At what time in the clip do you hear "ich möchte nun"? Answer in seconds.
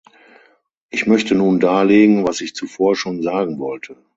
0.89-1.59